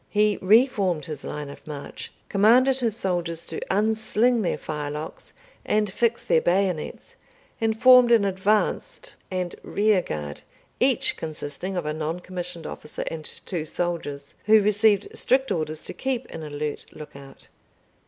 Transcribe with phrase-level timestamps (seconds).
[0.09, 5.31] He reformed his line of march, commanded his soldiers to unsling their firelocks
[5.63, 7.15] and fix their bayonets,
[7.61, 10.41] and formed an advanced and rear guard,
[10.79, 15.93] each consisting of a non commissioned officer and two soldiers, who received strict orders to
[15.93, 17.47] keep an alert look out.